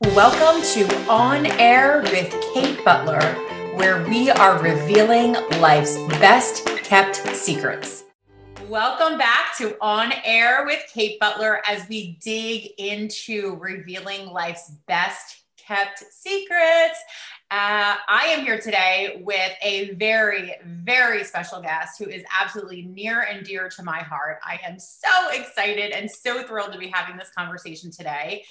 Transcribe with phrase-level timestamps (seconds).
[0.00, 3.20] Welcome to On Air with Kate Butler,
[3.76, 8.02] where we are revealing life's best kept secrets.
[8.68, 15.44] Welcome back to On Air with Kate Butler as we dig into revealing life's best
[15.56, 16.98] kept secrets.
[17.52, 23.20] Uh, I am here today with a very, very special guest who is absolutely near
[23.20, 24.40] and dear to my heart.
[24.44, 28.44] I am so excited and so thrilled to be having this conversation today.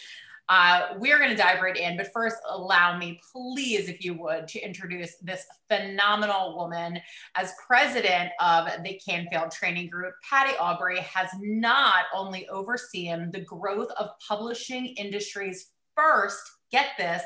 [0.49, 4.47] Uh, we're going to dive right in, but first, allow me, please, if you would,
[4.47, 6.99] to introduce this phenomenal woman.
[7.35, 13.89] As president of the Canfield Training Group, Patty Aubrey has not only overseen the growth
[13.97, 16.41] of publishing industry's first,
[16.73, 17.21] get this,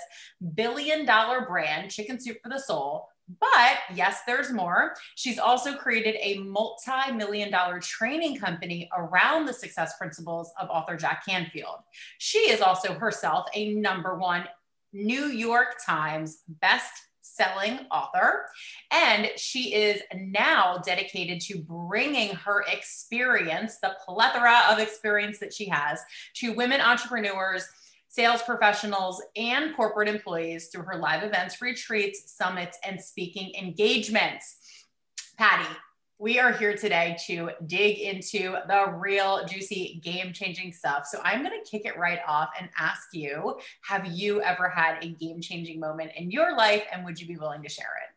[0.54, 3.08] billion dollar brand, Chicken Soup for the Soul,
[3.42, 4.94] but yes, there's more.
[5.16, 10.96] She's also created a multi million dollar training company around the success principles of author
[10.96, 11.80] Jack Canfield.
[12.20, 14.46] She is also herself a number one
[14.94, 18.46] New York Times best selling author.
[18.92, 25.66] And she is now dedicated to bringing her experience, the plethora of experience that she
[25.66, 26.00] has,
[26.36, 27.68] to women entrepreneurs
[28.18, 34.58] sales professionals, and corporate employees through her live events, retreats, summits, and speaking engagements.
[35.38, 35.70] Patty,
[36.18, 41.06] we are here today to dig into the real juicy game changing stuff.
[41.06, 45.04] So I'm going to kick it right off and ask you Have you ever had
[45.04, 46.86] a game changing moment in your life?
[46.92, 48.16] And would you be willing to share it?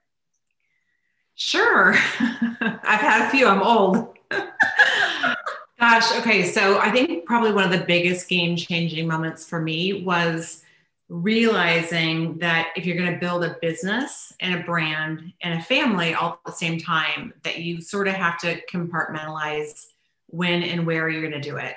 [1.35, 1.93] Sure.
[2.63, 3.47] I've had a few.
[3.47, 4.17] I'm old.
[5.81, 6.45] Gosh, okay.
[6.45, 10.63] So I think probably one of the biggest game changing moments for me was
[11.09, 16.13] realizing that if you're going to build a business and a brand and a family
[16.13, 19.87] all at the same time, that you sort of have to compartmentalize
[20.27, 21.77] when and where you're going to do it.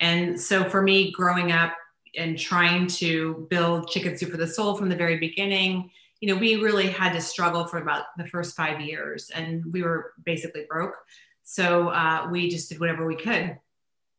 [0.00, 1.74] And so for me, growing up
[2.16, 5.90] and trying to build Chicken Soup for the Soul from the very beginning,
[6.22, 9.82] you know, we really had to struggle for about the first five years and we
[9.82, 10.94] were basically broke.
[11.44, 13.58] So uh, we just did whatever we could.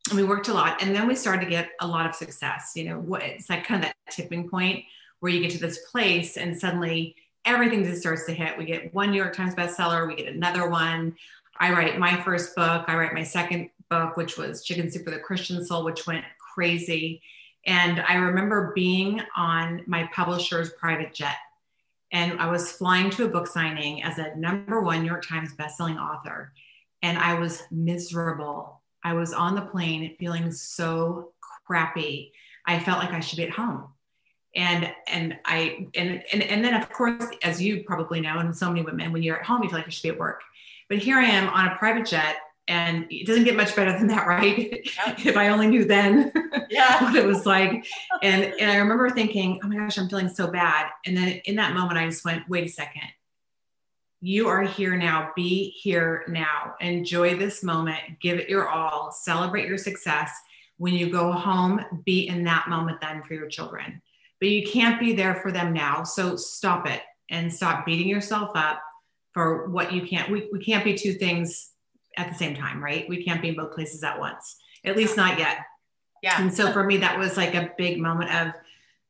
[0.09, 0.81] And we worked a lot.
[0.81, 2.73] And then we started to get a lot of success.
[2.75, 4.83] You know, what it's like kind of that tipping point
[5.19, 8.57] where you get to this place and suddenly everything just starts to hit.
[8.57, 11.15] We get one New York Times bestseller, we get another one.
[11.59, 15.11] I write my first book, I write my second book, which was Chicken Soup for
[15.11, 17.21] the Christian Soul, which went crazy.
[17.65, 21.37] And I remember being on my publisher's private jet.
[22.11, 25.53] And I was flying to a book signing as a number one New York Times
[25.53, 26.51] bestselling author
[27.03, 28.81] and I was miserable.
[29.03, 31.33] I was on the plane feeling so
[31.67, 32.31] crappy.
[32.65, 33.89] I felt like I should be at home.
[34.55, 38.69] And and I and and, and then of course, as you probably know, and so
[38.69, 40.41] many women, when you're at home, you feel like you should be at work.
[40.89, 42.37] But here I am on a private jet,
[42.67, 44.87] and it doesn't get much better than that, right?
[45.25, 46.31] if I only knew then
[46.69, 47.01] yeah.
[47.03, 47.85] what it was like.
[48.21, 50.87] And and I remember thinking, oh my gosh, I'm feeling so bad.
[51.05, 53.09] And then in that moment, I just went, wait a second
[54.23, 55.31] you are here now.
[55.35, 56.75] Be here now.
[56.79, 57.99] Enjoy this moment.
[58.21, 59.11] Give it your all.
[59.11, 60.31] Celebrate your success.
[60.77, 64.01] When you go home, be in that moment then for your children.
[64.39, 66.05] But you can't be there for them now.
[66.05, 68.81] So stop it and stop beating yourself up
[69.33, 70.31] for what you can't.
[70.31, 71.71] We, we can't be two things
[72.15, 73.05] at the same time, right?
[73.09, 75.57] We can't be in both places at once, at least not yet.
[76.21, 76.41] Yeah.
[76.41, 78.53] And so for me, that was like a big moment of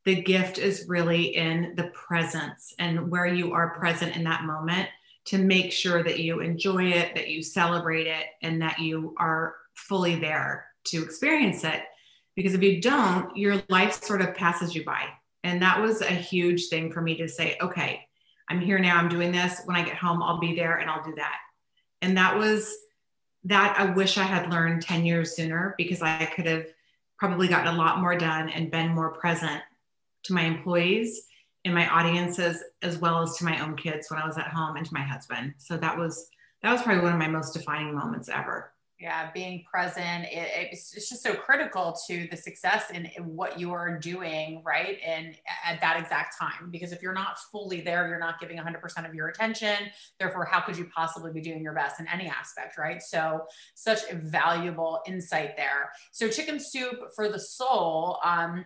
[0.06, 4.90] the gift is really in the presence and where you are present in that moment
[5.26, 9.56] to make sure that you enjoy it, that you celebrate it, and that you are
[9.74, 11.82] fully there to experience it.
[12.36, 15.06] Because if you don't, your life sort of passes you by.
[15.44, 18.02] And that was a huge thing for me to say, okay,
[18.50, 19.62] I'm here now, I'm doing this.
[19.66, 21.38] When I get home, I'll be there and I'll do that.
[22.02, 22.74] And that was
[23.46, 26.66] that I wish I had learned 10 years sooner because I could have
[27.18, 29.62] probably gotten a lot more done and been more present
[30.24, 31.24] to my employees
[31.64, 34.76] in my audiences as well as to my own kids when I was at home
[34.76, 35.54] and to my husband.
[35.58, 36.30] So that was
[36.62, 38.74] that was probably one of my most defining moments ever.
[39.00, 43.60] Yeah, being present, it, it's, it's just so critical to the success in, in what
[43.60, 44.98] you are doing, right?
[45.06, 45.36] And
[45.66, 49.14] at that exact time, because if you're not fully there, you're not giving 100% of
[49.14, 49.76] your attention.
[50.20, 53.02] Therefore, how could you possibly be doing your best in any aspect, right?
[53.02, 53.42] So,
[53.76, 55.92] such a valuable insight there.
[56.14, 58.20] So, chicken soup for the soul.
[58.24, 58.64] Um,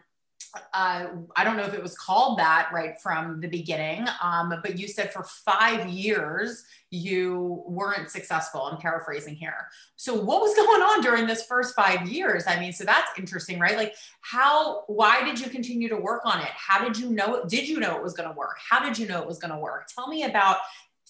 [0.74, 4.78] uh, I don't know if it was called that right from the beginning, um, but
[4.78, 8.62] you said for five years you weren't successful.
[8.62, 9.68] I'm paraphrasing here.
[9.96, 12.46] So, what was going on during this first five years?
[12.48, 13.76] I mean, so that's interesting, right?
[13.76, 16.50] Like, how, why did you continue to work on it?
[16.56, 17.50] How did you know it?
[17.50, 18.58] Did you know it was going to work?
[18.70, 19.88] How did you know it was going to work?
[19.94, 20.58] Tell me about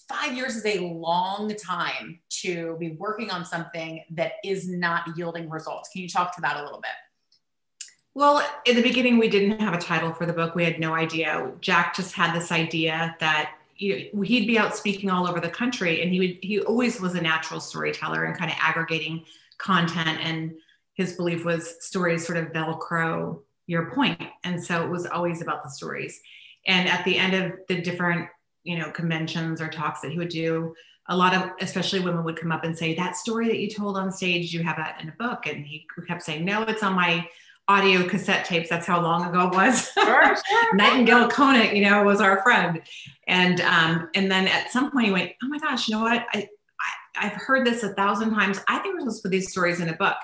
[0.08, 5.50] five years is a long time to be working on something that is not yielding
[5.50, 5.90] results.
[5.90, 6.90] Can you talk to that a little bit?
[8.14, 10.54] Well, in the beginning, we didn't have a title for the book.
[10.54, 11.52] We had no idea.
[11.60, 16.12] Jack just had this idea that he'd be out speaking all over the country, and
[16.12, 19.24] he would he always was a natural storyteller and kind of aggregating
[19.58, 20.18] content.
[20.20, 20.54] And
[20.94, 24.20] his belief was stories sort of velcro your point.
[24.44, 26.20] and so it was always about the stories.
[26.66, 28.28] And at the end of the different
[28.64, 30.74] you know conventions or talks that he would do,
[31.08, 33.96] a lot of especially women would come up and say that story that you told
[33.96, 36.82] on stage, do you have that in a book, and he kept saying, no, it's
[36.82, 37.28] on my
[37.68, 38.68] audio cassette tapes.
[38.68, 39.90] That's how long ago it was.
[40.08, 40.74] Sure, sure.
[40.74, 42.80] Nightingale Conant, you know, was our friend.
[43.26, 46.24] And um, and then at some point he went, oh my gosh, you know what?
[46.32, 46.48] I,
[47.16, 48.58] I have heard this a thousand times.
[48.68, 50.16] I think we're supposed to put these stories in a book.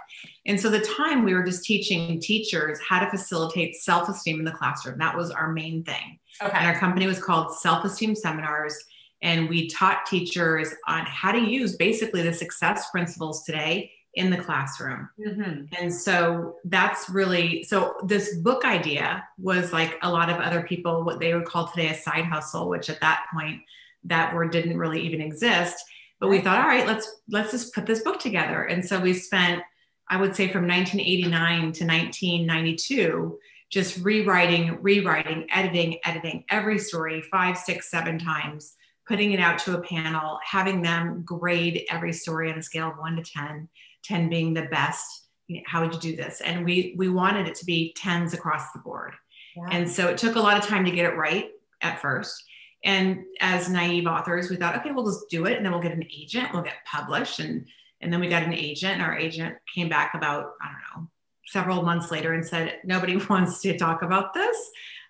[0.47, 4.53] And so the time we were just teaching teachers how to facilitate self-esteem in the
[4.53, 4.99] classroom.
[4.99, 6.19] That was our main thing.
[6.43, 6.57] Okay.
[6.57, 8.77] And our company was called Self-Esteem Seminars.
[9.23, 14.37] And we taught teachers on how to use basically the success principles today in the
[14.37, 15.09] classroom.
[15.19, 15.75] Mm-hmm.
[15.79, 21.05] And so that's really so this book idea was like a lot of other people
[21.05, 23.61] what they would call today a side hustle, which at that point
[24.05, 25.85] that word didn't really even exist.
[26.21, 28.65] But we thought, all right, let's let's just put this book together.
[28.65, 29.63] And so we spent,
[30.09, 33.39] I would say from 1989 to 1992,
[33.71, 38.75] just rewriting, rewriting, editing, editing every story five, six, seven times,
[39.09, 42.99] putting it out to a panel, having them grade every story on a scale of
[42.99, 43.69] one to 10
[44.05, 46.41] 10 being the best you know, how would you do this?
[46.41, 49.13] And we we wanted it to be tens across the board.
[49.57, 49.69] Yeah.
[49.71, 52.43] and so it took a lot of time to get it right at first.
[52.83, 55.93] And as naive authors we thought okay we'll just do it and then we'll get
[55.93, 57.41] an agent we'll get published.
[57.41, 57.67] And
[58.01, 61.09] and then we got an agent and our agent came back about i don't know
[61.47, 64.57] several months later and said nobody wants to talk about this.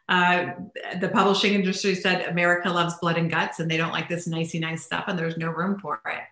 [0.06, 0.50] Uh,
[1.00, 4.58] the publishing industry said america loves blood and guts and they don't like this nicey
[4.58, 6.25] nice stuff and there's no room for it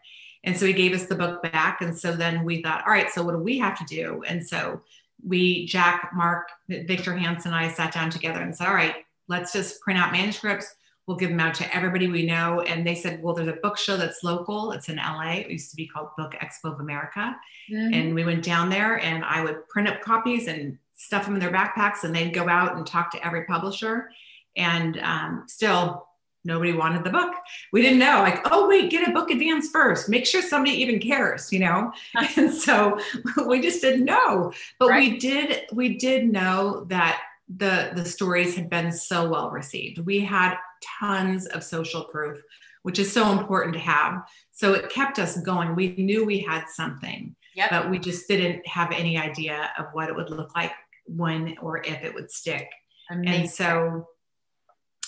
[0.45, 1.81] and so he gave us the book back.
[1.81, 4.23] And so then we thought, all right, so what do we have to do?
[4.27, 4.81] And so
[5.25, 8.97] we, Jack, Mark, Victor Hansen, and I sat down together and said, all right,
[9.29, 10.75] let's just print out manuscripts.
[11.07, 12.61] We'll give them out to everybody we know.
[12.63, 14.73] And they said, well, there's a book show that's local.
[14.73, 15.33] It's in LA.
[15.33, 17.37] It used to be called Book Expo of America.
[17.71, 17.95] Mm-hmm.
[17.95, 21.41] And we went down there and I would print up copies and stuff them in
[21.41, 24.11] their backpacks and they'd go out and talk to every publisher.
[24.57, 26.07] And um, still,
[26.45, 27.33] nobody wanted the book.
[27.73, 30.09] We didn't know, like, oh, wait, get a book advance first.
[30.09, 31.93] Make sure somebody even cares, you know?
[32.37, 32.99] and so
[33.47, 34.53] we just didn't know.
[34.79, 35.13] But right.
[35.13, 37.21] we did, we did know that
[37.57, 39.99] the the stories had been so well received.
[39.99, 40.57] We had
[41.01, 42.41] tons of social proof,
[42.83, 44.23] which is so important to have.
[44.53, 45.75] So it kept us going.
[45.75, 47.71] We knew we had something, yep.
[47.71, 50.73] but we just didn't have any idea of what it would look like
[51.07, 52.69] when or if it would stick.
[53.11, 53.41] Amazing.
[53.41, 54.09] And so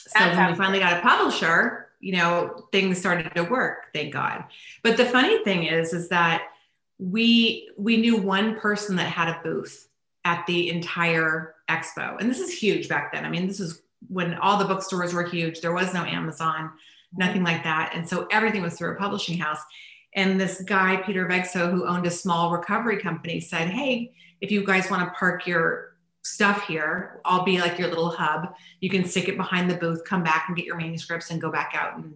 [0.06, 4.45] so when we finally got a publisher, you know, things started to work, thank God.
[4.83, 6.43] But the funny thing is, is that
[6.99, 9.89] we we knew one person that had a booth
[10.25, 12.19] at the entire expo.
[12.21, 13.25] And this is huge back then.
[13.25, 15.61] I mean, this is when all the bookstores were huge.
[15.61, 16.71] There was no Amazon,
[17.12, 17.93] nothing like that.
[17.95, 19.61] And so everything was through a publishing house.
[20.15, 24.65] And this guy, Peter Vegso, who owned a small recovery company, said, Hey, if you
[24.65, 25.94] guys want to park your
[26.25, 27.21] stuff here.
[27.25, 28.55] I'll be like your little hub.
[28.81, 31.53] You can stick it behind the booth, come back and get your manuscripts and go
[31.53, 32.15] back out and,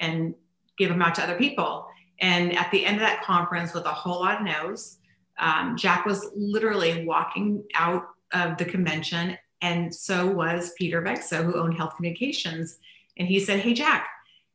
[0.00, 0.34] and
[0.78, 1.86] give them out to other people.
[2.20, 4.98] And at the end of that conference, with a whole lot of no's,
[5.38, 11.58] um, Jack was literally walking out of the convention, and so was Peter Vegso, who
[11.58, 12.78] owned Health Communications.
[13.16, 14.08] And he said, Hey, Jack,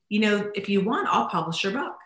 [0.09, 1.97] you know, if you want, I'll publish your book.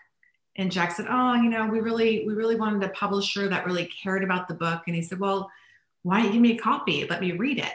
[0.56, 3.86] And Jack said, Oh, you know, we really, we really wanted a publisher that really
[3.86, 4.84] cared about the book.
[4.88, 5.50] And he said, Well,
[6.04, 7.06] why don't you give me a copy?
[7.08, 7.74] Let me read it.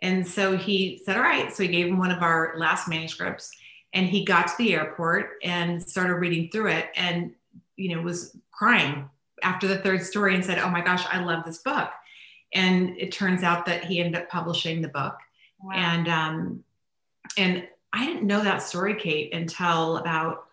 [0.00, 1.52] And so he said, All right.
[1.52, 3.50] So he gave him one of our last manuscripts
[3.92, 7.32] and he got to the airport and started reading through it and,
[7.76, 9.08] you know, was crying
[9.42, 11.90] after the third story and said, Oh my gosh, I love this book.
[12.54, 15.18] And it turns out that he ended up publishing the book.
[15.62, 15.72] Wow.
[15.74, 16.64] And, um,
[17.36, 20.47] and I didn't know that story, Kate, until about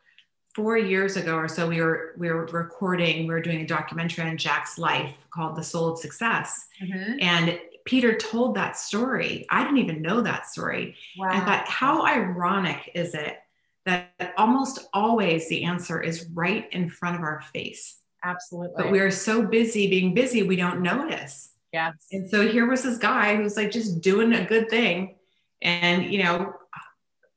[0.56, 4.24] four years ago or so, we were we were recording, we were doing a documentary
[4.24, 6.68] on Jack's life called The Soul of Success.
[6.82, 7.18] Mm-hmm.
[7.20, 9.46] And Peter told that story.
[9.50, 10.96] I didn't even know that story.
[11.18, 11.30] Wow.
[11.30, 13.38] I thought, how ironic is it
[13.86, 18.00] that almost always the answer is right in front of our face?
[18.24, 18.76] Absolutely.
[18.78, 21.52] But we are so busy being busy, we don't notice.
[21.72, 21.94] Yes.
[22.12, 25.18] And so here was this guy who's like just doing a good thing.
[25.62, 26.54] And, you know,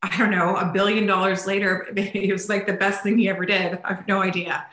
[0.03, 3.45] I don't know, a billion dollars later, it was like the best thing he ever
[3.45, 3.79] did.
[3.85, 4.67] I have no idea.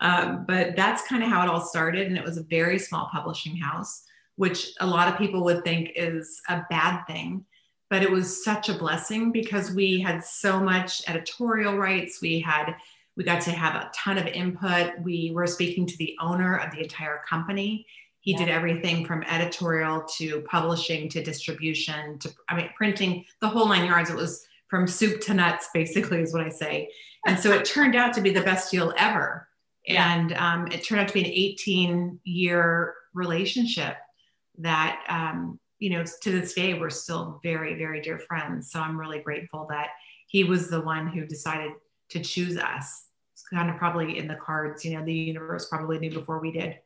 [0.00, 2.06] Um, but that's kind of how it all started.
[2.06, 4.04] And it was a very small publishing house,
[4.36, 7.44] which a lot of people would think is a bad thing.
[7.90, 12.20] But it was such a blessing because we had so much editorial rights.
[12.22, 12.74] We had,
[13.16, 14.92] we got to have a ton of input.
[15.02, 17.84] We were speaking to the owner of the entire company.
[18.20, 18.38] He yeah.
[18.38, 23.86] did everything from editorial to publishing to distribution to, I mean, printing the whole nine
[23.86, 24.08] yards.
[24.08, 26.90] It was from soup to nuts, basically, is what I say.
[27.26, 29.48] And so it turned out to be the best deal ever.
[29.84, 30.14] Yeah.
[30.14, 33.96] And um, it turned out to be an 18 year relationship
[34.58, 38.70] that, um, you know, to this day, we're still very, very dear friends.
[38.70, 39.88] So I'm really grateful that
[40.28, 41.72] he was the one who decided
[42.10, 43.06] to choose us.
[43.34, 46.52] It's kind of probably in the cards, you know, the universe probably knew before we
[46.52, 46.76] did.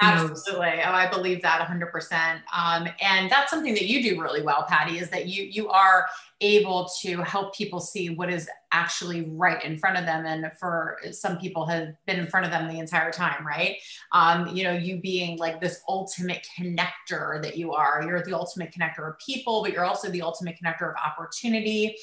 [0.00, 0.82] Absolutely.
[0.84, 2.40] Oh, I believe that 100%.
[2.56, 6.06] Um, and that's something that you do really well, Patty, is that you you are
[6.40, 10.26] able to help people see what is actually right in front of them.
[10.26, 13.76] And for some people have been in front of them the entire time, right?
[14.12, 18.72] Um, you know, you being like this ultimate connector that you are, you're the ultimate
[18.72, 21.96] connector of people, but you're also the ultimate connector of opportunity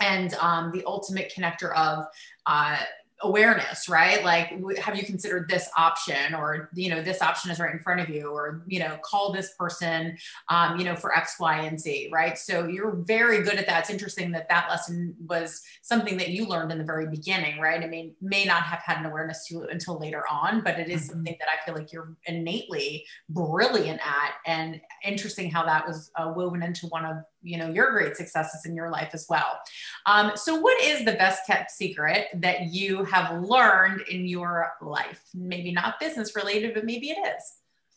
[0.00, 2.04] and um, the ultimate connector of
[2.46, 2.78] uh,
[3.24, 4.24] awareness right?
[4.24, 8.00] Like have you considered this option or you know this option is right in front
[8.00, 10.16] of you or you know call this person
[10.48, 12.38] um, you know for x y and z right?
[12.38, 13.80] So you're very good at that.
[13.80, 17.82] It's interesting that that lesson was something that you learned in the very beginning right?
[17.82, 21.02] I mean may not have had an awareness to until later on but it is
[21.02, 21.10] mm-hmm.
[21.10, 26.32] something that i feel like you're innately brilliant at and interesting how that was uh,
[26.34, 29.60] woven into one of you know your great successes in your life as well.
[30.06, 35.22] Um, so what is the best kept secret that you have learned in your life?
[35.34, 37.52] Maybe not business related but maybe it is.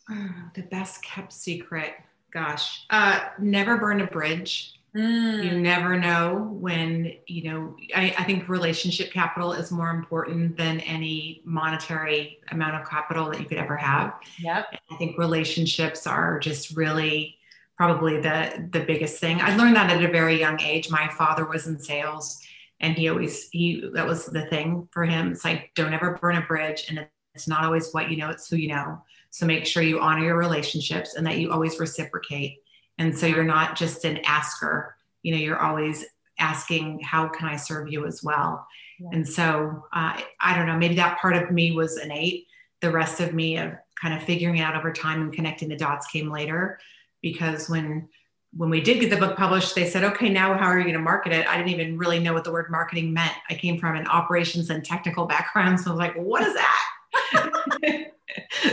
[0.54, 1.94] The best kept secret
[2.32, 4.74] gosh uh, never burn a bridge.
[4.96, 5.44] Mm.
[5.44, 10.80] you never know when you know I, I think relationship capital is more important than
[10.80, 14.14] any monetary amount of capital that you could ever have.
[14.38, 14.80] Yep.
[14.90, 17.37] I think relationships are just really
[17.78, 19.40] probably the the biggest thing.
[19.40, 20.90] I learned that at a very young age.
[20.90, 22.42] My father was in sales
[22.80, 25.32] and he always he that was the thing for him.
[25.32, 28.50] It's like don't ever burn a bridge and it's not always what you know, it's
[28.50, 29.00] who you know.
[29.30, 32.58] So make sure you honor your relationships and that you always reciprocate.
[32.98, 36.04] And so you're not just an asker, you know, you're always
[36.40, 38.66] asking, how can I serve you as well?
[38.98, 39.10] Yeah.
[39.12, 42.48] And so uh, I don't know, maybe that part of me was innate.
[42.80, 45.76] The rest of me of kind of figuring it out over time and connecting the
[45.76, 46.80] dots came later
[47.22, 48.08] because when
[48.56, 50.94] when we did get the book published, they said, okay, now how are you going
[50.94, 51.46] to market it?
[51.46, 53.34] I didn't even really know what the word marketing meant.
[53.50, 55.78] I came from an operations and technical background.
[55.80, 56.84] So I was like, what is that?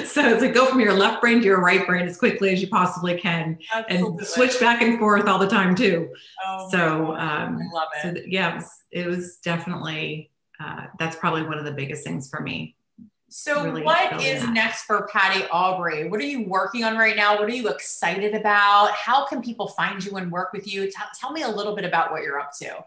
[0.06, 2.62] so it's like go from your left brain to your right brain as quickly as
[2.62, 4.18] you possibly can Absolutely.
[4.20, 6.10] and switch back and forth all the time too.
[6.46, 8.02] Oh, so, um, I love it.
[8.02, 12.06] So th- yeah, it was, it was definitely, uh, that's probably one of the biggest
[12.06, 12.75] things for me.
[13.29, 14.53] So, really what is that.
[14.53, 16.08] next for Patty Aubrey?
[16.08, 17.38] What are you working on right now?
[17.38, 18.91] What are you excited about?
[18.91, 20.86] How can people find you and work with you?
[20.86, 22.86] T- tell me a little bit about what you're up to.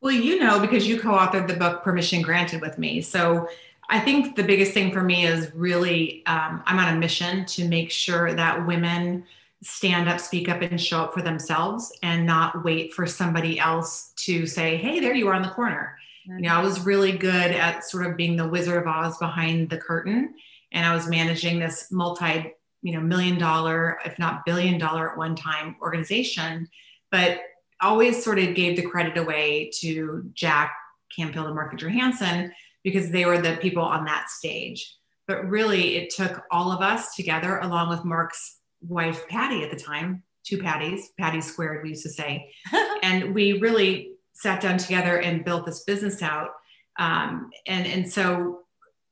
[0.00, 3.00] Well, you know, because you co authored the book Permission Granted with me.
[3.00, 3.48] So,
[3.88, 7.66] I think the biggest thing for me is really um, I'm on a mission to
[7.66, 9.24] make sure that women
[9.62, 14.12] stand up, speak up, and show up for themselves and not wait for somebody else
[14.16, 15.98] to say, hey, there you are in the corner.
[16.36, 19.70] You know, I was really good at sort of being the Wizard of Oz behind
[19.70, 20.34] the curtain,
[20.72, 25.18] and I was managing this multi, you know, million dollar, if not billion dollar at
[25.18, 26.68] one time organization,
[27.10, 27.40] but
[27.80, 30.74] always sort of gave the credit away to Jack
[31.14, 32.52] Canfield and Mark Johansson
[32.84, 34.94] because they were the people on that stage.
[35.26, 39.76] But really, it took all of us together, along with Mark's wife, Patty, at the
[39.76, 42.50] time, two Patties, Patty squared, we used to say.
[43.02, 46.50] and we really sat down together and built this business out.
[46.98, 48.60] Um, and and so,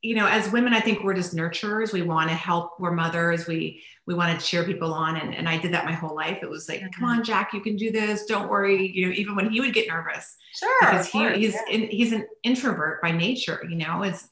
[0.01, 1.91] you know, as women, I think we're just nurturers.
[1.91, 2.79] We want to help.
[2.79, 3.47] We're mothers.
[3.47, 5.17] We we want to cheer people on.
[5.17, 6.39] And, and I did that my whole life.
[6.41, 6.89] It was like, mm-hmm.
[6.91, 8.25] come on, Jack, you can do this.
[8.25, 8.89] Don't worry.
[8.89, 11.75] You know, even when he would get nervous, sure, because he, he's yeah.
[11.75, 13.65] in, he's an introvert by nature.
[13.69, 14.29] You know, it's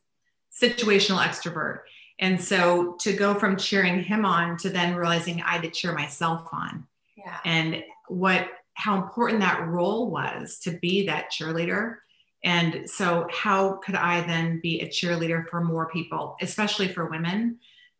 [0.63, 1.79] situational extrovert.
[2.19, 5.93] And so to go from cheering him on to then realizing I had to cheer
[5.93, 6.87] myself on.
[7.17, 7.37] Yeah.
[7.43, 11.95] And what how important that role was to be that cheerleader.
[12.43, 17.57] And so, how could I then be a cheerleader for more people, especially for women?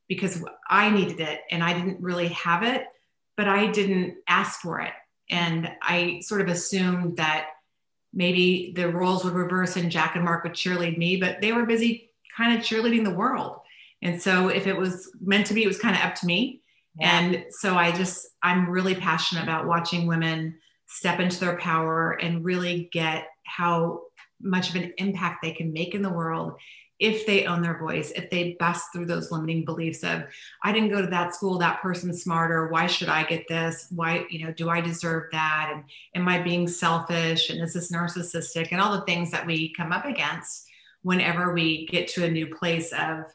[0.08, 2.86] Because I needed it and I didn't really have it,
[3.36, 4.94] but I didn't ask for it.
[5.30, 7.48] And I sort of assumed that
[8.14, 11.66] maybe the roles would reverse and Jack and Mark would cheerlead me, but they were
[11.66, 13.62] busy kind of cheerleading the world.
[14.02, 16.62] And so, if it was meant to be, it was kind of up to me.
[17.00, 17.20] Yeah.
[17.20, 22.46] And so, I just, I'm really passionate about watching women step into their power and
[22.46, 24.02] really get how
[24.42, 26.56] much of an impact they can make in the world
[27.00, 30.24] if they own their voice, if they bust through those limiting beliefs of,
[30.64, 33.88] I didn't go to that school, that person's smarter, why should I get this?
[33.90, 35.72] Why, you know, do I deserve that?
[35.74, 35.84] And
[36.16, 37.50] am I being selfish?
[37.50, 38.70] And is this narcissistic?
[38.72, 40.68] And all the things that we come up against
[41.02, 43.26] whenever we get to a new place of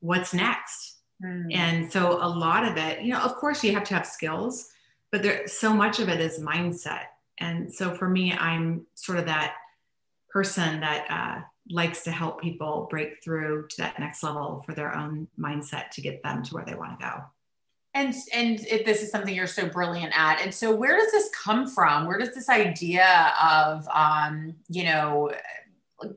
[0.00, 0.98] what's next?
[1.24, 1.54] Mm.
[1.54, 4.68] And so a lot of it, you know, of course you have to have skills,
[5.12, 7.04] but there so much of it is mindset.
[7.38, 9.54] And so for me, I'm sort of that
[10.30, 14.94] person that uh, likes to help people break through to that next level for their
[14.94, 17.24] own mindset to get them to where they want to go.
[17.94, 20.42] And and it, this is something you're so brilliant at.
[20.42, 22.06] And so, where does this come from?
[22.06, 25.32] Where does this idea of, um, you know,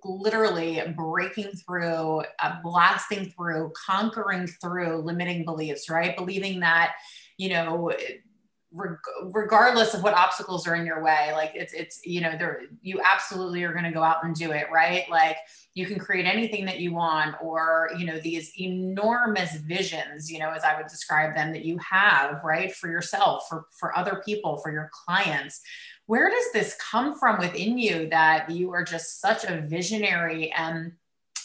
[0.03, 6.17] literally breaking through, uh, blasting through, conquering through limiting beliefs, right?
[6.17, 6.95] Believing that,
[7.37, 7.93] you know,
[8.71, 13.01] regardless of what obstacles are in your way like it's it's you know there you
[13.03, 15.09] absolutely are going to go out and do it right?
[15.09, 15.37] Like
[15.73, 20.49] you can create anything that you want or you know these enormous visions you know
[20.51, 24.57] as i would describe them that you have right for yourself for for other people
[24.57, 25.61] for your clients.
[26.05, 30.93] Where does this come from within you that you are just such a visionary and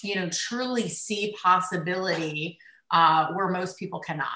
[0.03, 2.59] you know truly see possibility
[2.91, 4.29] uh, where most people cannot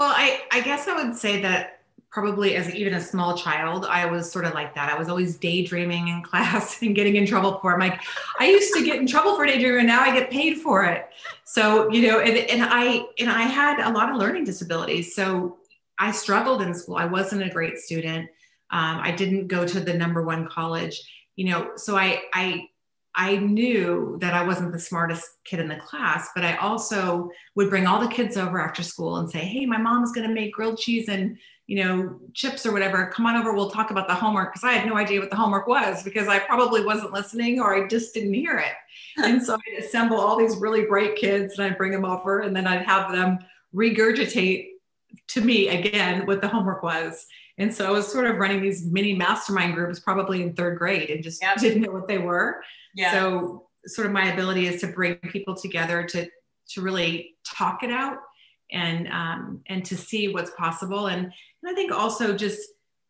[0.00, 4.06] well, I, I guess I would say that probably as even a small child, I
[4.06, 4.90] was sort of like that.
[4.90, 7.74] I was always daydreaming in class and getting in trouble for it.
[7.74, 8.00] I'm like,
[8.38, 11.06] I used to get in trouble for daydreaming, and now I get paid for it.
[11.44, 15.14] So, you know, and, and I and I had a lot of learning disabilities.
[15.14, 15.58] So
[15.98, 16.96] I struggled in school.
[16.96, 18.30] I wasn't a great student.
[18.70, 20.98] Um, I didn't go to the number one college,
[21.36, 22.70] you know, so I I
[23.14, 27.68] I knew that I wasn't the smartest kid in the class, but I also would
[27.68, 30.52] bring all the kids over after school and say, "Hey, my mom's going to make
[30.52, 31.36] grilled cheese and
[31.66, 33.10] you know chips or whatever.
[33.12, 33.52] Come on over.
[33.52, 36.28] We'll talk about the homework." Because I had no idea what the homework was because
[36.28, 38.74] I probably wasn't listening or I just didn't hear it.
[39.24, 42.54] and so I'd assemble all these really bright kids and I'd bring them over, and
[42.54, 43.38] then I'd have them
[43.74, 44.68] regurgitate
[45.28, 47.26] to me again what the homework was.
[47.60, 51.10] And so I was sort of running these mini mastermind groups probably in third grade
[51.10, 51.58] and just yep.
[51.58, 52.62] didn't know what they were.
[52.94, 53.12] Yeah.
[53.12, 56.26] So sort of my ability is to bring people together to
[56.70, 58.18] to really talk it out
[58.72, 61.08] and um, and to see what's possible.
[61.08, 62.60] And, and I think also just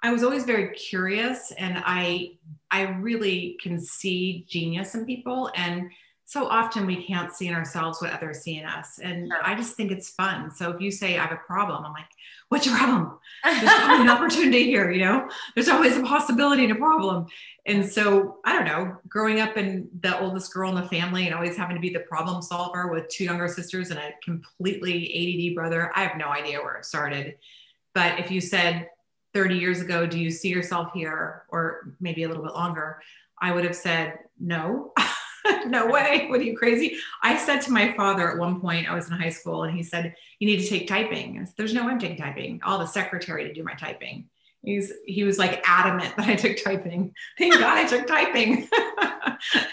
[0.03, 2.33] I was always very curious and I
[2.71, 5.91] I really can see genius in people and
[6.31, 9.01] so often we can't see in ourselves what others see in us.
[9.03, 9.41] And sure.
[9.45, 10.53] I just think it's fun.
[10.53, 12.07] So if you say I have a problem, I'm like,
[12.51, 13.19] what's your problem?
[13.45, 15.29] There's always an opportunity here, you know?
[15.57, 17.27] There's always a possibility and a problem.
[17.67, 21.35] And so I don't know, growing up in the oldest girl in the family and
[21.35, 25.57] always having to be the problem solver with two younger sisters and a completely ADD
[25.57, 27.39] brother, I have no idea where it started.
[27.93, 28.87] But if you said
[29.35, 31.43] 30 years ago, do you see yourself here?
[31.49, 33.03] Or maybe a little bit longer,
[33.43, 34.93] I would have said no.
[35.67, 36.27] no way.
[36.29, 36.97] What are you crazy?
[37.23, 39.83] I said to my father at one point, I was in high school, and he
[39.83, 41.45] said, You need to take typing.
[41.45, 42.61] Said, There's no way I'm taking typing.
[42.63, 44.29] I'll have a secretary to do my typing.
[44.63, 47.15] He's he was like adamant that I took typing.
[47.39, 48.69] Thank God I took typing.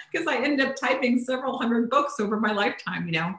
[0.10, 3.36] Because I ended up typing several hundred books over my lifetime, you know.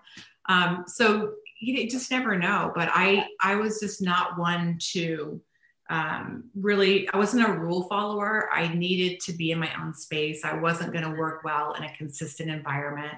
[0.46, 2.70] Um, so you just never know.
[2.74, 5.40] But I I was just not one to
[5.90, 8.48] um, really, I wasn't a rule follower.
[8.52, 10.44] I needed to be in my own space.
[10.44, 13.14] I wasn't going to work well in a consistent environment.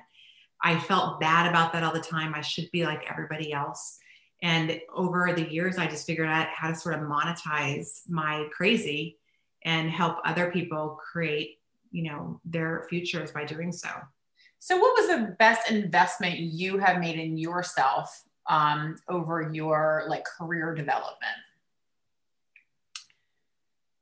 [0.62, 2.35] I felt bad about that all the time.
[2.35, 3.98] I should be like everybody else.
[4.42, 9.18] And over the years, I just figured out how to sort of monetize my crazy
[9.64, 11.59] and help other people create,
[11.90, 13.88] you know, their futures by doing so.
[14.59, 20.24] So, what was the best investment you have made in yourself um, over your like
[20.24, 21.37] career development?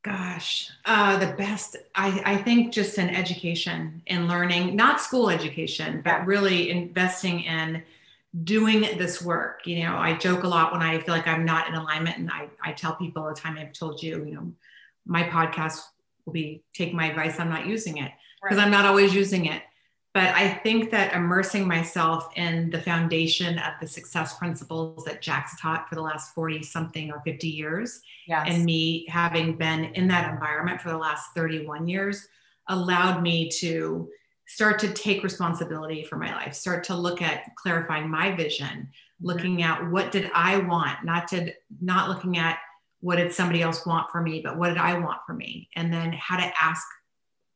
[0.03, 6.03] Gosh, uh, the best, I, I think just in education and learning, not school education,
[6.05, 7.83] but really investing in
[8.45, 9.67] doing this work.
[9.67, 12.31] You know, I joke a lot when I feel like I'm not in alignment, and
[12.31, 14.53] I, I tell people all the time, I've told you, you know,
[15.05, 15.81] my podcast
[16.25, 18.65] will be take my advice, I'm not using it because right.
[18.65, 19.63] I'm not always using it.
[20.15, 25.61] But I think that immersing myself in the foundation of the success principles that Jack's
[25.61, 28.47] taught for the last 40 something or 50 years, yes.
[28.49, 32.27] and me having been in that environment for the last 31 years,
[32.69, 34.09] allowed me to
[34.47, 39.27] start to take responsibility for my life, start to look at clarifying my vision, mm-hmm.
[39.27, 42.59] looking at what did I want, not to not looking at
[43.01, 45.69] what did somebody else want for me, but what did I want for me?
[45.77, 46.85] And then how to ask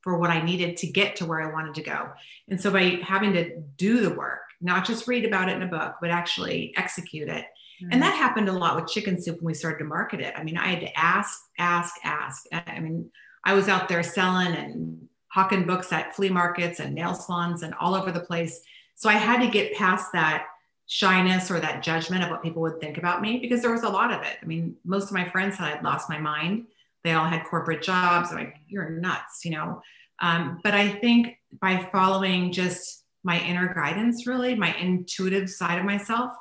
[0.03, 2.11] for what I needed to get to where I wanted to go.
[2.49, 5.67] And so by having to do the work, not just read about it in a
[5.67, 7.45] book, but actually execute it.
[7.83, 7.89] Mm-hmm.
[7.93, 10.35] And that happened a lot with chicken soup when we started to market it.
[10.37, 12.45] I mean, I had to ask, ask, ask.
[12.53, 13.11] I mean,
[13.45, 17.75] I was out there selling and hawking books at flea markets and nail salons and
[17.75, 18.61] all over the place.
[18.95, 20.47] So I had to get past that
[20.87, 23.89] shyness or that judgment of what people would think about me because there was a
[23.89, 24.37] lot of it.
[24.43, 26.67] I mean, most of my friends had lost my mind
[27.05, 28.31] they all had corporate jobs.
[28.31, 29.83] I'm like, you're nuts, you know.
[30.21, 35.85] Um, but I think by following just my inner guidance, really, my intuitive side of
[35.85, 36.33] myself,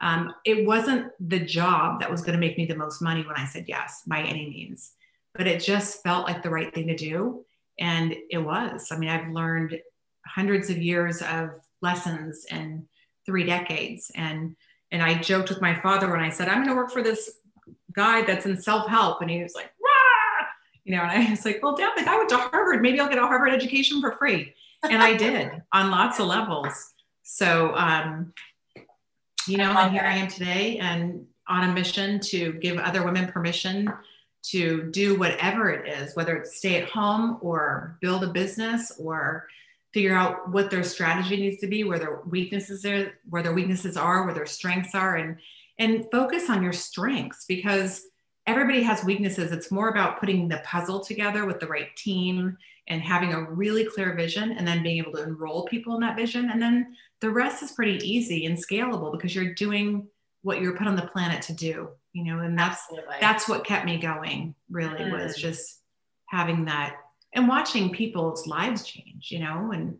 [0.00, 3.36] Um, it wasn't the job that was going to make me the most money when
[3.36, 4.92] I said yes by any means,
[5.36, 7.44] but it just felt like the right thing to do.
[7.78, 8.88] And it was.
[8.92, 9.80] I mean, I've learned
[10.26, 11.50] hundreds of years of
[11.80, 12.86] lessons in
[13.24, 14.10] three decades.
[14.14, 14.56] And
[14.90, 17.22] and I joked with my father when I said, I'm going to work for this
[17.92, 19.22] guy that's in self help.
[19.22, 19.70] And he was like!
[20.84, 22.82] You know, and I was like, well, damn, the guy went to Harvard.
[22.82, 24.54] Maybe I'll get a Harvard education for free.
[24.82, 26.92] And I did on lots of levels.
[27.22, 28.34] So, um,
[29.48, 33.30] you know, and here I am today and on a mission to give other women
[33.32, 33.92] permission
[34.50, 39.46] to do whatever it is, whether it's stay at home or build a business or
[39.94, 43.96] figure out what their strategy needs to be, where their weaknesses are, where their weaknesses
[43.96, 45.38] are, where their strengths are, and
[45.78, 48.02] and focus on your strengths because
[48.46, 49.52] everybody has weaknesses.
[49.52, 52.56] It's more about putting the puzzle together with the right team
[52.88, 56.16] and having a really clear vision and then being able to enroll people in that
[56.16, 56.50] vision.
[56.50, 60.06] And then the rest is pretty easy and scalable because you're doing
[60.42, 63.16] what you're put on the planet to do, you know, and that's Absolutely.
[63.20, 65.12] that's what kept me going really mm.
[65.12, 65.80] was just
[66.26, 66.96] having that
[67.34, 69.98] and watching people's lives change, you know, and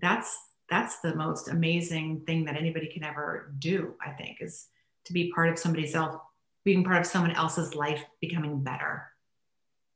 [0.00, 0.36] that's
[0.68, 4.66] that's the most amazing thing that anybody can ever do, I think, is
[5.04, 6.16] to be part of somebody's else
[6.66, 9.04] being part of someone else's life becoming better.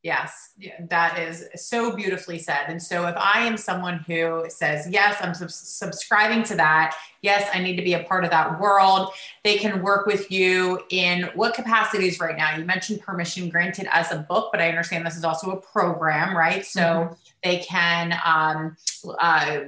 [0.03, 0.53] Yes,
[0.89, 2.65] that is so beautifully said.
[2.69, 7.51] And so, if I am someone who says, Yes, I'm sub- subscribing to that, yes,
[7.53, 9.11] I need to be a part of that world,
[9.45, 12.57] they can work with you in what capacities right now?
[12.57, 16.35] You mentioned permission granted as a book, but I understand this is also a program,
[16.35, 16.65] right?
[16.65, 17.15] So, mm-hmm.
[17.45, 18.79] they can um,
[19.19, 19.65] uh,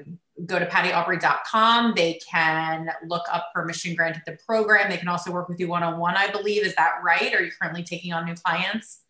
[0.47, 1.95] go to pattyaubrey.com.
[1.95, 4.91] They can look up permission granted the program.
[4.91, 6.65] They can also work with you one on one, I believe.
[6.65, 7.35] Is that right?
[7.35, 9.01] Are you currently taking on new clients?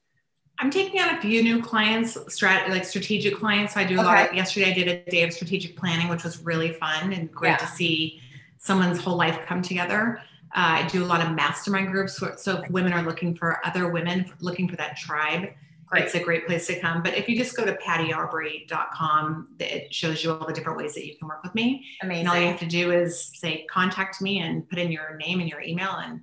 [0.59, 3.75] I'm taking on a few new clients, strat- like strategic clients.
[3.75, 4.07] So I do a okay.
[4.07, 4.31] lot.
[4.31, 7.51] Of, yesterday, I did a day of strategic planning, which was really fun and great
[7.51, 7.57] yeah.
[7.57, 8.21] to see
[8.59, 10.21] someone's whole life come together.
[10.55, 12.17] Uh, I do a lot of mastermind groups.
[12.37, 15.49] So if women are looking for other women, looking for that tribe,
[15.93, 16.05] Great.
[16.05, 17.03] it's a great place to come.
[17.03, 21.07] But if you just go to pattyaubrey.com, it shows you all the different ways that
[21.07, 21.85] you can work with me.
[22.03, 22.21] Amazing.
[22.21, 25.41] And all you have to do is say, contact me and put in your name
[25.41, 26.23] and your email and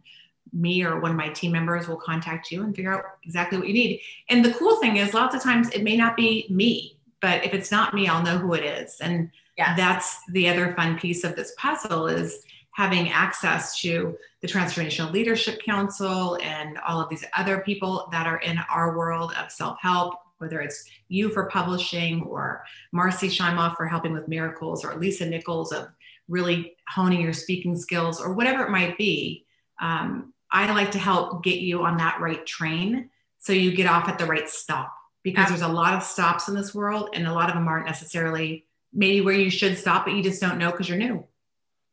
[0.51, 3.67] me or one of my team members will contact you and figure out exactly what
[3.67, 4.01] you need.
[4.29, 7.53] And the cool thing is, lots of times it may not be me, but if
[7.53, 8.99] it's not me, I'll know who it is.
[9.01, 9.77] And yes.
[9.77, 15.62] that's the other fun piece of this puzzle is having access to the Transformational Leadership
[15.63, 20.15] Council and all of these other people that are in our world of self help,
[20.38, 25.71] whether it's you for publishing or Marcy Shimoff for helping with miracles or Lisa Nichols
[25.71, 25.88] of
[26.27, 29.45] really honing your speaking skills or whatever it might be.
[29.82, 34.08] Um, I like to help get you on that right train so you get off
[34.08, 37.34] at the right stop because there's a lot of stops in this world and a
[37.34, 40.71] lot of them aren't necessarily maybe where you should stop, but you just don't know
[40.71, 41.25] because you're new.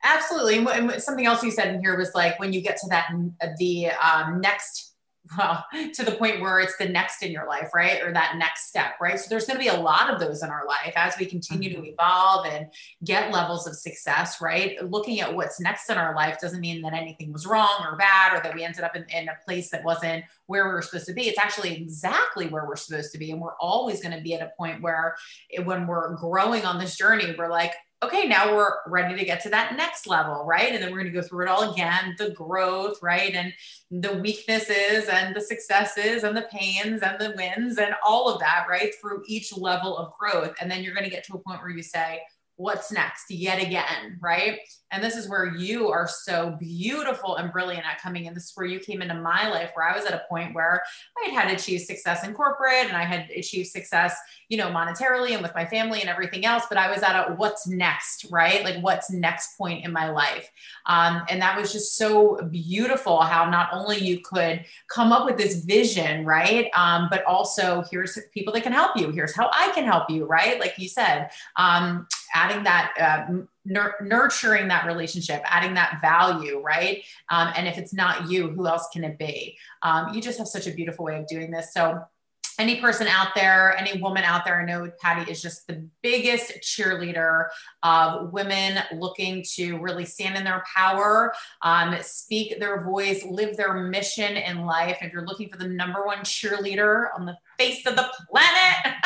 [0.07, 0.59] Absolutely.
[0.59, 3.11] And something else you said in here was like when you get to that,
[3.59, 4.97] the um, next
[5.37, 5.65] well,
[5.95, 8.03] to the point where it's the next in your life, right?
[8.03, 9.19] Or that next step, right?
[9.19, 11.71] So there's going to be a lot of those in our life as we continue
[11.71, 11.87] to mm-hmm.
[11.87, 12.67] evolve and
[13.05, 14.83] get levels of success, right?
[14.89, 18.37] Looking at what's next in our life doesn't mean that anything was wrong or bad
[18.37, 21.07] or that we ended up in, in a place that wasn't where we were supposed
[21.07, 21.29] to be.
[21.29, 23.31] It's actually exactly where we're supposed to be.
[23.31, 25.17] And we're always going to be at a point where
[25.51, 29.41] it, when we're growing on this journey, we're like, okay, now we're ready to get
[29.43, 30.75] to that next level, right?
[30.75, 33.35] And then we're going to go through it all again the growth, right?
[33.35, 33.53] And
[33.91, 38.67] the weaknesses and the successes and the pains and the wins and all of that,
[38.69, 38.93] right?
[39.01, 40.55] Through each level of growth.
[40.61, 42.21] And then you're going to get to a point where you say,
[42.57, 44.59] what's next yet again, right?
[44.91, 48.35] And this is where you are so beautiful and brilliant at coming in.
[48.35, 50.83] This is where you came into my life, where I was at a point where
[51.19, 54.17] I had had achieved success in corporate and I had achieved success,
[54.49, 56.65] you know, monetarily and with my family and everything else.
[56.69, 58.65] But I was at a what's next, right?
[58.65, 60.51] Like what's next point in my life.
[60.87, 65.37] Um, and that was just so beautiful how not only you could come up with
[65.37, 66.71] this vision, right?
[66.75, 69.11] Um, but also here's people that can help you.
[69.11, 70.61] Here's how I can help you, right?
[70.61, 72.07] Like you said, um,
[72.37, 72.93] adding that.
[73.01, 73.43] Uh,
[74.01, 77.03] nurturing that relationship, adding that value, right?
[77.33, 79.59] Um, and if it's not you, who else can it be?
[79.83, 81.75] Um, you just have such a beautiful way of doing this.
[81.75, 82.01] So
[82.59, 86.53] any person out there, any woman out there, I know Patty is just the biggest
[86.63, 87.47] cheerleader
[87.83, 93.75] of women looking to really stand in their power, um, speak their voice, live their
[93.75, 94.99] mission in life.
[95.03, 98.95] If you're looking for the number one cheerleader on the face of the planet,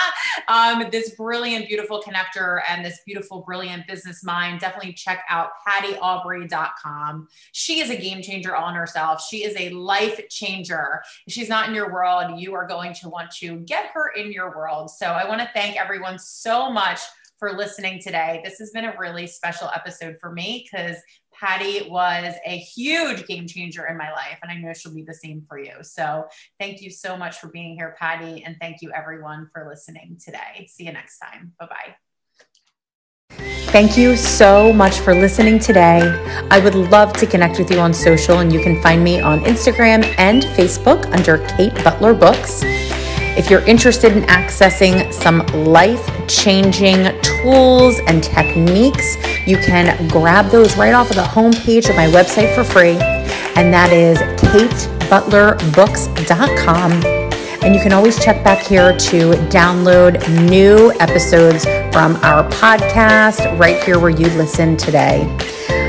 [0.48, 7.28] um, this brilliant, beautiful connector and this beautiful, brilliant business mind, definitely check out pattyaubrey.com.
[7.52, 9.22] She is a game changer on herself.
[9.22, 11.02] She is a life changer.
[11.28, 14.56] She's not in your world, you are going to want to get her in your
[14.56, 14.90] world.
[14.90, 17.00] So I want to thank everyone so much
[17.38, 18.40] for listening today.
[18.44, 20.96] This has been a really special episode for me because
[21.42, 25.12] Patty was a huge game changer in my life, and I know she'll be the
[25.12, 25.72] same for you.
[25.82, 26.28] So,
[26.60, 30.68] thank you so much for being here, Patty, and thank you everyone for listening today.
[30.70, 31.52] See you next time.
[31.58, 31.96] Bye bye.
[33.72, 36.02] Thank you so much for listening today.
[36.50, 39.40] I would love to connect with you on social, and you can find me on
[39.40, 42.62] Instagram and Facebook under Kate Butler Books.
[43.34, 49.16] If you're interested in accessing some life changing tools and techniques,
[49.46, 52.98] you can grab those right off of the homepage of my website for free,
[53.56, 56.92] and that is katebutlerbooks.com.
[57.62, 63.82] And you can always check back here to download new episodes from our podcast right
[63.82, 65.24] here where you listen today.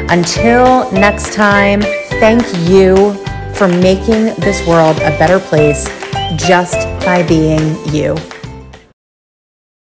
[0.10, 1.82] Until next time,
[2.22, 3.16] thank you
[3.54, 5.90] for making this world a better place
[6.38, 8.33] just by being you.